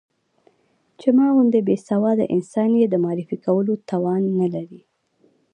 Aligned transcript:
چې 0.99 1.07
ما 1.17 1.27
غوندې 1.33 1.59
بې 1.67 1.75
سواده 1.87 2.25
انسان 2.35 2.71
يې 2.79 2.85
د 2.89 2.95
معرفي 3.03 3.37
کولو 3.45 3.73
توان 3.89 4.23
نه 4.39 4.47
لري. 4.53 4.81